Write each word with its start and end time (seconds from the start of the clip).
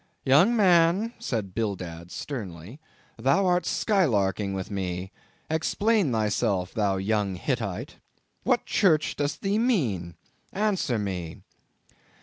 "Young 0.25 0.55
man," 0.55 1.13
said 1.19 1.53
Bildad 1.53 2.09
sternly, 2.09 2.79
"thou 3.19 3.45
art 3.45 3.65
skylarking 3.67 4.55
with 4.55 4.71
me—explain 4.71 6.11
thyself, 6.11 6.73
thou 6.73 6.97
young 6.97 7.35
Hittite. 7.35 7.97
What 8.41 8.65
church 8.65 9.15
dost 9.15 9.41
thee 9.43 9.59
mean? 9.59 10.15
answer 10.53 10.97
me." 10.97 11.43